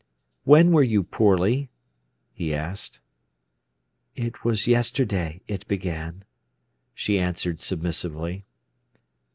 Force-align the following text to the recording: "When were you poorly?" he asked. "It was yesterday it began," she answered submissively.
"When 0.45 0.71
were 0.71 0.81
you 0.81 1.03
poorly?" 1.03 1.69
he 2.33 2.55
asked. 2.55 3.01
"It 4.15 4.43
was 4.43 4.65
yesterday 4.65 5.41
it 5.47 5.67
began," 5.67 6.23
she 6.95 7.19
answered 7.19 7.61
submissively. 7.61 8.43